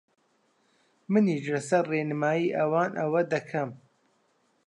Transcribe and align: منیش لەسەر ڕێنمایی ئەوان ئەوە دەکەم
منیش 1.11 1.45
لەسەر 1.55 1.83
ڕێنمایی 1.91 2.53
ئەوان 2.57 2.91
ئەوە 2.99 3.21
دەکەم 3.33 3.69